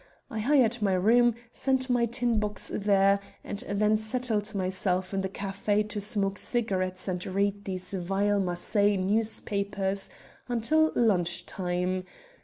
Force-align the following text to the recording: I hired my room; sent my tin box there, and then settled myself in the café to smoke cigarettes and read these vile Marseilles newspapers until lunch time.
I 0.31 0.39
hired 0.39 0.81
my 0.81 0.93
room; 0.95 1.35
sent 1.51 1.87
my 1.87 2.07
tin 2.07 2.39
box 2.39 2.71
there, 2.73 3.19
and 3.43 3.59
then 3.69 3.97
settled 3.97 4.55
myself 4.55 5.13
in 5.13 5.21
the 5.21 5.29
café 5.29 5.87
to 5.89 6.01
smoke 6.01 6.39
cigarettes 6.39 7.07
and 7.07 7.23
read 7.23 7.65
these 7.65 7.93
vile 7.93 8.39
Marseilles 8.39 8.97
newspapers 8.97 10.09
until 10.47 10.91
lunch 10.95 11.45
time. 11.45 12.05